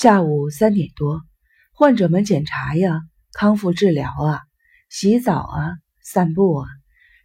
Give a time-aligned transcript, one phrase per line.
[0.00, 1.22] 下午三点多，
[1.72, 3.00] 患者们检查呀、
[3.32, 4.42] 康复治疗啊、
[4.88, 5.72] 洗澡啊、
[6.04, 6.68] 散步啊，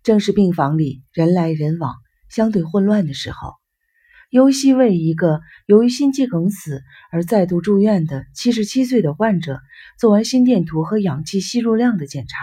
[0.01, 1.93] 正是病房里人来人往、
[2.29, 3.53] 相对混乱的时候。
[4.31, 6.81] 尤西为一个由于心肌梗死
[7.11, 9.59] 而再度住院的七十七岁的患者
[9.99, 12.37] 做完心电图和氧气吸入量的检查，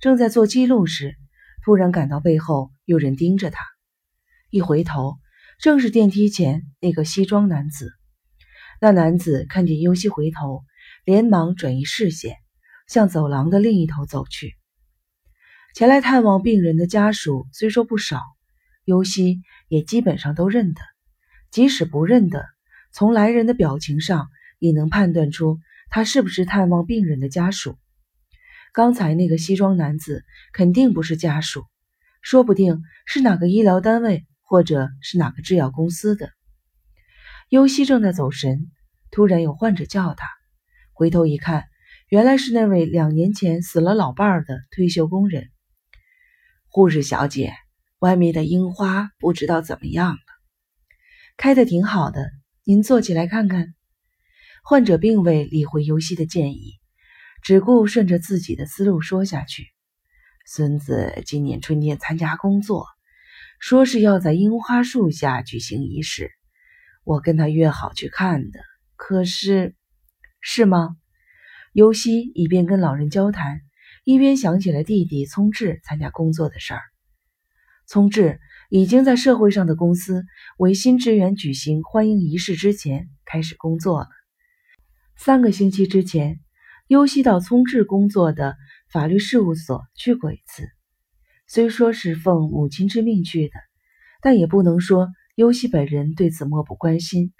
[0.00, 1.14] 正在做记录时，
[1.62, 3.62] 突然感到背后有人盯着他。
[4.48, 5.18] 一回头，
[5.60, 7.92] 正是电梯前那个西装男子。
[8.80, 10.62] 那男子看见尤西回头，
[11.04, 12.36] 连忙转移视线，
[12.86, 14.54] 向走廊的另一头走去。
[15.74, 18.20] 前来探望病人的家属虽说不少，
[18.84, 20.80] 尤西也基本上都认得。
[21.50, 22.46] 即使不认得，
[22.92, 25.58] 从来人的表情上也能判断出
[25.90, 27.76] 他是不是探望病人的家属。
[28.72, 31.64] 刚才那个西装男子肯定不是家属，
[32.22, 36.30] 说不定是哪个医疗单位或者是哪个制药公司的。
[37.48, 38.70] 尤西正在走神，
[39.10, 40.26] 突然有患者叫他，
[40.92, 41.64] 回头一看，
[42.08, 45.50] 原来是那位两年前死了老伴儿的退休工人。
[46.68, 47.54] 护士小姐，
[47.98, 50.18] 外面的樱花不知道怎么样了？
[51.36, 52.30] 开的挺好的，
[52.64, 53.74] 您坐起来看看。
[54.62, 56.74] 患者并未理会尤西的建议，
[57.42, 59.68] 只顾顺着自己的思路说下去。
[60.44, 62.86] 孙子今年春天参加工作，
[63.60, 66.30] 说是要在樱花树下举行仪式。
[67.04, 68.60] 我跟他约好去看的，
[68.98, 69.76] 可是，
[70.40, 70.96] 是吗？
[71.72, 73.60] 尤西一边跟老人交谈，
[74.04, 76.80] 一边想起了弟弟聪智参加工作的事儿。
[77.86, 80.24] 聪智已经在社会上的公司
[80.58, 84.08] 为新职员举行欢迎仪式之前开始工作了。
[85.16, 86.40] 三个星期之前，
[86.88, 88.56] 尤西到聪智工作的
[88.90, 90.68] 法律事务所去过一次，
[91.46, 93.54] 虽说是奉母亲之命去的，
[94.20, 95.08] 但也不能说。
[95.36, 97.32] 尤西本人对此漠不关心。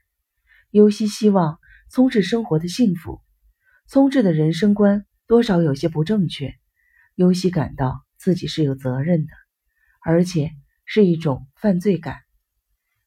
[0.70, 1.58] 尤西希望
[1.90, 3.20] 聪智生活的幸福。
[3.86, 6.54] 聪智的人生观多少有些不正确。
[7.14, 9.32] 尤西感到自己是有责任的，
[10.04, 10.50] 而且
[10.84, 12.16] 是一种犯罪感。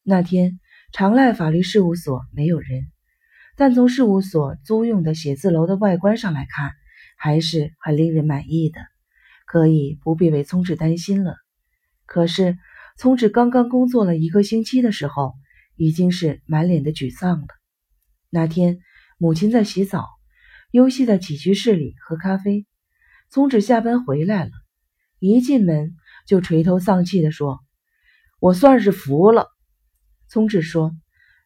[0.03, 0.59] 那天
[0.91, 2.87] 长赖法律事务所没有人，
[3.55, 6.71] 但从事务所租用的写字楼的外观上来看，
[7.15, 8.81] 还是很令人满意的，
[9.45, 11.35] 可以不必为聪智担心了。
[12.05, 12.57] 可是。
[12.97, 15.33] 聪智刚刚工作了一个星期的时候，
[15.81, 17.47] 已经是满脸的沮丧了。
[18.29, 18.77] 那天，
[19.17, 20.05] 母亲在洗澡，
[20.69, 22.67] 尤西在起居室里喝咖啡。
[23.31, 24.51] 聪智下班回来了，
[25.17, 25.95] 一进门
[26.27, 27.61] 就垂头丧气地说
[28.39, 29.47] ：“我算是服了。”
[30.29, 30.91] 聪智说：“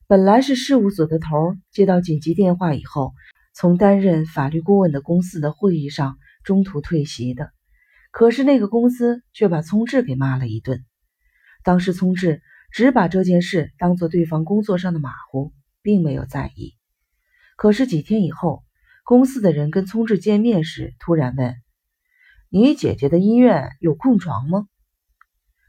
[0.05, 3.13] 本来是事务所的头接到紧急电话以后，
[3.53, 7.51] 从担任法律顾问的公司的会议上中途退席的，
[8.11, 10.83] 可是那个公司却把聪智给骂了一顿。”
[11.63, 12.41] 当时，聪智
[12.75, 16.73] 只把这件事当做对方工作上的马虎，并没有在意。
[17.55, 18.65] 可是几天以后，
[19.05, 21.55] 公司的人跟聪智见面时，突然问
[22.51, 24.67] ：“你姐姐的医院有空床吗？”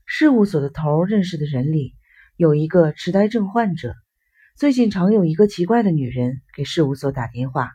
[0.05, 1.95] 事务所的头认识的人里
[2.37, 3.95] 有一个痴呆症患者，
[4.57, 7.71] 最近常有一个奇怪的女人给事务所打电话。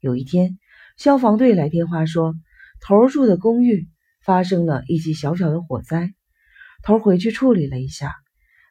[0.00, 0.58] 有一天，
[0.96, 2.34] 消防队来电话说，
[2.80, 3.88] 头住的公寓
[4.22, 6.12] 发生了一起小小的火灾。
[6.82, 8.12] 头回去处理了一下，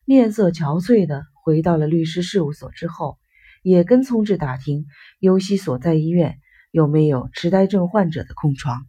[0.08, 3.18] 面色憔悴的回到了律师事务所之后，
[3.64, 4.86] 也跟聪智打听
[5.20, 6.38] 尤西所在医院
[6.70, 8.86] 有没有痴呆症患者的空床。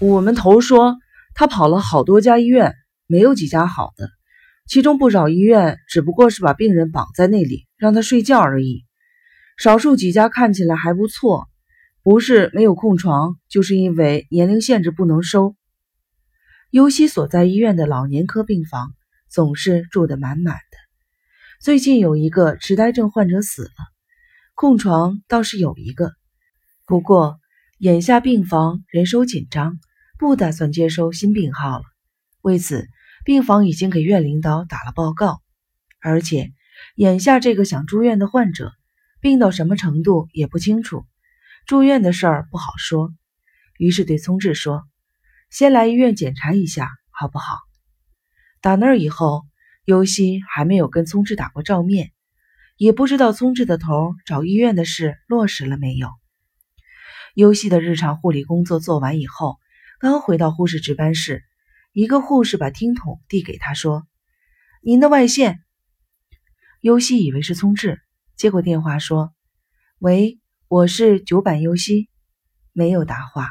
[0.00, 0.96] 我们头说
[1.34, 2.74] 他跑了好多家医院，
[3.06, 4.10] 没有几家好的，
[4.66, 8.84] 其中不少医院只不过是把病人绑在那里让他睡觉而已。
[9.56, 11.46] 少数几家看起来还不错，
[12.02, 15.54] 不是没有空床，就是因为年龄限制不能收。
[16.70, 18.92] 尤西所在医院的老年科病房
[19.32, 20.76] 总是住得满满的。
[21.58, 23.70] 最近有一个痴呆症患者死了，
[24.54, 26.12] 空床倒是有一个，
[26.84, 27.40] 不过
[27.78, 29.80] 眼下病房人手紧张，
[30.18, 31.84] 不打算接收新病号了。
[32.42, 32.86] 为此，
[33.24, 35.40] 病房已经给院领导打了报告。
[35.98, 36.52] 而且，
[36.96, 38.70] 眼下这个想住院的患者
[39.20, 41.06] 病到什么程度也不清楚，
[41.64, 43.14] 住院的事儿不好说。
[43.78, 44.84] 于是对聪智说。
[45.48, 47.71] 先来医院检查一下，好不好？
[48.62, 49.42] 打那以后，
[49.84, 52.12] 尤西还没有跟聪智打过照面，
[52.76, 56.08] 也不知道聪智的头找医院的事落实了没有。
[57.34, 59.58] 尤西的日常护理工作做完以后，
[59.98, 61.42] 刚回到护士值班室，
[61.92, 64.06] 一个护士把听筒递给他说
[64.80, 65.58] ：“您的外线。”
[66.80, 68.00] 尤西以为是聪智，
[68.36, 69.34] 接过电话说
[69.98, 70.38] ：“喂，
[70.68, 72.08] 我是九板尤西。”
[72.72, 73.48] 没有答话。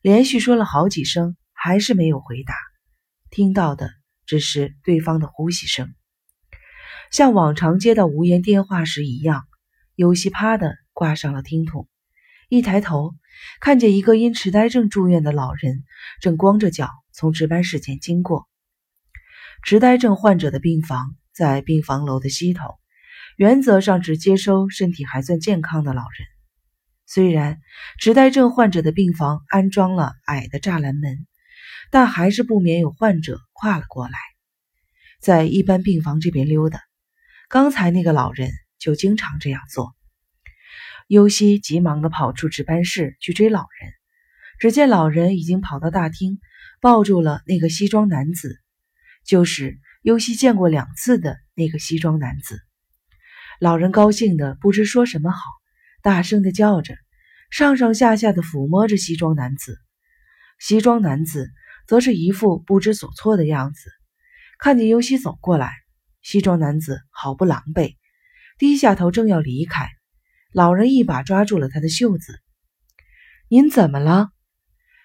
[0.00, 2.54] 连续说了好几声，还是没有回答。
[3.30, 3.90] 听到的
[4.26, 5.94] 只是对方的呼吸声，
[7.10, 9.44] 像往常接到无言电话时一样。
[9.94, 11.86] 尤西啪的挂上了听筒，
[12.48, 13.14] 一抬头，
[13.60, 15.84] 看见一个因痴呆症住院的老人
[16.20, 18.48] 正光着脚从值班室前经过。
[19.62, 22.78] 痴呆症患者的病房在病房楼的西头，
[23.36, 26.26] 原则上只接收身体还算健康的老人。
[27.06, 27.60] 虽然
[27.98, 31.26] 痴呆症患者的病房安装了矮的栅栏门，
[31.92, 34.18] 但还是不免有患者跨了过来，
[35.20, 36.80] 在一般病房这边溜达。
[37.50, 39.94] 刚才那个老人就经常这样做。
[41.06, 43.92] 尤西急忙地跑出值班室去追老人，
[44.58, 46.40] 只见老人已经跑到大厅，
[46.80, 48.58] 抱住了那个西装男子，
[49.26, 52.58] 就是尤西见过两次的那个西装男子。
[53.60, 55.42] 老人高兴的不知说什么好。
[56.00, 56.96] 大声的叫着，
[57.50, 59.78] 上上下下的抚摸着西装男子。
[60.58, 61.50] 西装男子
[61.86, 63.90] 则是一副不知所措的样子。
[64.58, 65.72] 看见尤西走过来，
[66.22, 67.96] 西装男子毫不狼狈，
[68.58, 69.88] 低下头正要离开，
[70.52, 72.38] 老人一把抓住了他的袖子。
[73.48, 74.30] “您怎么了？”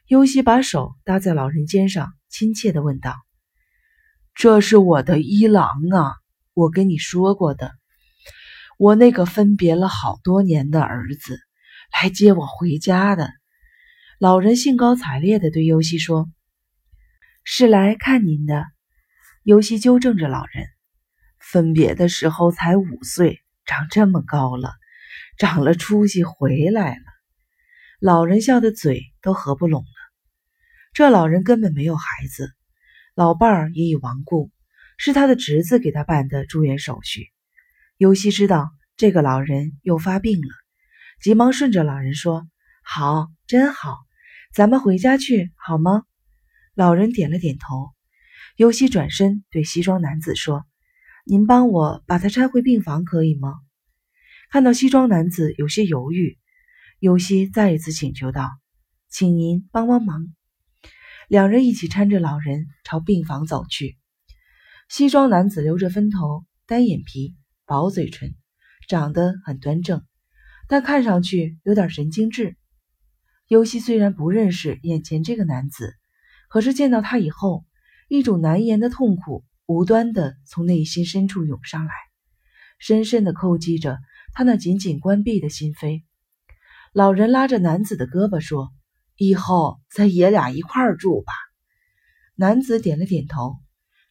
[0.08, 3.16] 尤西把手搭在老人肩上，亲切的问道。
[4.36, 6.14] “这是我的一郎啊，
[6.54, 7.72] 我跟你说过的。”
[8.78, 11.40] 我那个分别了好多年的儿子
[11.92, 13.32] 来接我回家的。
[14.20, 16.30] 老人兴高采烈地对尤西说
[17.50, 18.66] ：“是来看您的。”
[19.42, 20.68] 尤西纠正着老人
[21.40, 24.74] ：“分别的时候才五岁，长这么高了，
[25.38, 27.04] 长了出息回来了。”
[28.02, 29.88] 老人笑的嘴都合不拢了。
[30.92, 32.52] 这老人根本没有孩子，
[33.16, 34.52] 老伴儿也已亡故，
[34.98, 37.32] 是他的侄子给他办的住院手续。
[37.96, 40.50] 尤西知道这个老人又发病了，
[41.22, 42.46] 急忙顺着老人说
[42.84, 43.96] ：“好，真好，
[44.54, 46.04] 咱们回家去好吗？”
[46.78, 47.90] 老人点了点头。
[48.56, 50.64] 尤西转身对西装男子说
[51.26, 53.56] ：“您帮我把他搀回病房，可以吗？”
[54.52, 56.38] 看到西装男子有些犹豫，
[57.00, 58.52] 尤西再一次请求道
[59.10, 60.36] ：“请您帮帮忙。”
[61.28, 63.98] 两人一起搀着老人朝病房走去。
[64.88, 67.36] 西装男子留着分头，单眼皮。
[67.66, 68.36] 薄嘴唇，
[68.88, 70.06] 长得很端正，
[70.70, 72.56] 但看上去有点神经质。
[73.48, 75.98] 尤西虽然不认识眼前这个男子，
[76.48, 77.66] 可是见到他以后，
[78.08, 81.94] 一种难言的痛苦无端的从内心深处涌上来，
[82.80, 84.00] 深深的叩击着
[84.34, 86.04] 他那紧紧关闭的心扉。
[86.94, 88.72] 老人拉着男子的胳膊说
[89.18, 91.34] ：“以后咱爷俩一块儿住吧。”
[92.36, 93.58] 男子点了点头，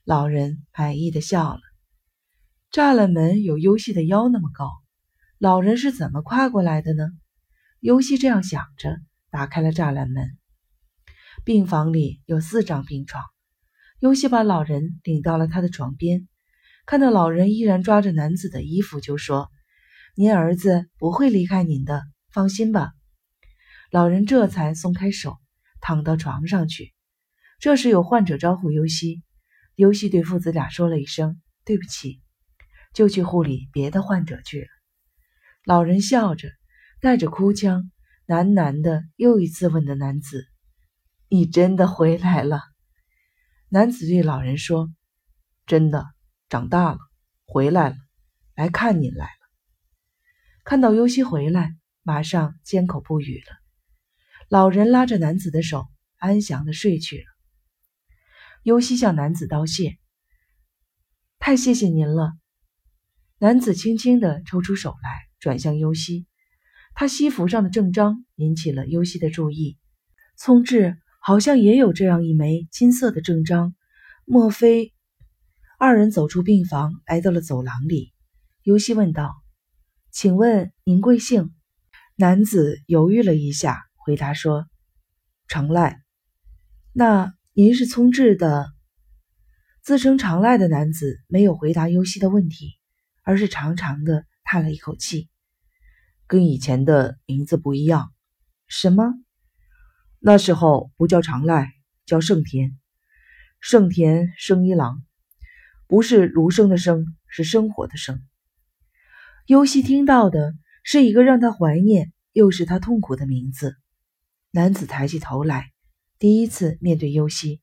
[0.05, 1.61] 老人满意的笑了。
[2.71, 4.71] 栅栏门有尤西的腰那么高，
[5.39, 7.09] 老人是怎么跨过来的呢？
[7.81, 8.99] 尤西这样想着，
[9.31, 10.37] 打开了栅栏门。
[11.46, 13.22] 病房里有四张病床，
[14.00, 16.26] 尤西把老人领到了他的床边，
[16.87, 19.48] 看到老人依然抓着男子的衣服，就说
[20.16, 22.02] ：“您儿子不会离开您的，
[22.32, 22.90] 放心吧。”
[23.93, 25.37] 老人这才松开手，
[25.81, 26.93] 躺到床上去。
[27.60, 29.22] 这时有患者招呼尤西，
[29.76, 32.20] 尤西对父子俩说了一声：“对不起。”
[32.93, 34.66] 就去护理别的患者去了。
[35.64, 36.48] 老人笑着，
[37.00, 37.93] 带着哭腔，
[38.26, 40.44] 喃喃的又一次问的男子
[41.28, 42.61] ：“你真的回来了？”
[43.69, 44.93] 男子对老人说
[45.67, 46.06] ：“真的，
[46.49, 46.99] 长大了，
[47.44, 47.96] 回来了，
[48.55, 49.31] 来看您来了。”
[50.64, 53.56] 看到尤西回来，马上缄口不语了。
[54.48, 55.86] 老人拉着男子的手，
[56.19, 57.24] 安详的睡去了。
[58.62, 59.98] 尤西向男子道谢
[61.39, 62.32] ：“太谢谢您了。”
[63.39, 66.27] 男子轻轻地抽出手来，转向尤西。
[66.94, 69.79] 他西服上的正章引起了尤西的注意。
[70.36, 70.98] 聪智
[71.29, 73.75] 好像也有这样一枚金色的正章，
[74.25, 74.95] 莫非？
[75.77, 78.13] 二人走出病房，来到了走廊里。
[78.63, 79.35] 尤西问道
[80.13, 81.53] ：“请问您贵姓？”
[82.15, 84.69] 男子犹豫了一下，回答说
[85.51, 86.01] ：“长赖。”
[86.95, 88.69] 那您是聪智的？
[89.83, 92.79] 自称长赖的男子没有回答尤西的问题。
[93.25, 95.29] 而是长长的叹了一口气，
[96.29, 98.13] 跟以前的名字不一样。
[98.69, 99.13] 什么？
[100.29, 101.73] 那时候不叫长赖，
[102.05, 102.77] 叫盛田。
[103.61, 105.05] 盛田生一郎，
[105.87, 108.21] 不是儒生的生，是生活的生。
[109.47, 110.53] 尤西听到的
[110.83, 113.77] 是一个让他怀念又是他痛苦的名字。
[114.51, 115.71] 男子抬起头来，
[116.19, 117.61] 第一次面对尤西。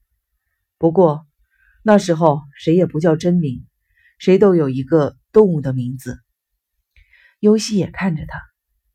[0.78, 1.28] 不过
[1.84, 3.66] 那时候谁也不叫真名，
[4.20, 5.18] 谁都有一个。
[5.34, 6.20] 动物的名字，
[7.40, 8.40] 尤西也看着他，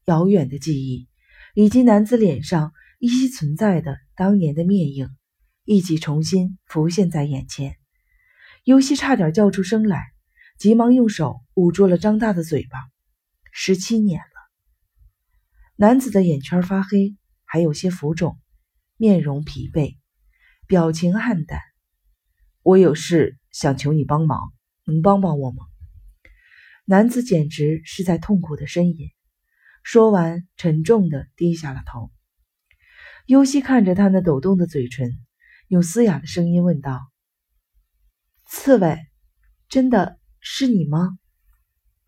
[0.05, 1.09] 遥远的记忆
[1.53, 5.17] 以及男子脸上依稀存在的当年的面影，
[5.65, 7.77] 一起重新浮现在眼前。
[8.65, 10.05] 尤西差点叫出声来，
[10.59, 12.77] 急忙用手捂住了张大的嘴巴。
[13.53, 14.27] 十七年了。
[15.77, 18.37] 男子的眼圈发黑，还有些浮肿，
[18.97, 19.97] 面容疲惫，
[20.67, 21.61] 表情黯淡。
[22.65, 24.53] 我有事想求你帮忙，
[24.85, 25.65] 能帮帮我吗？
[26.85, 29.11] 男子简直是在痛苦的呻吟。
[29.85, 32.11] 说完，沉重的低下了头。
[33.29, 35.11] 尤西看着他那抖动的嘴唇，
[35.69, 36.99] 用嘶哑的声音问道
[38.49, 38.97] ：“刺猬，
[39.69, 41.19] 真的是你吗？”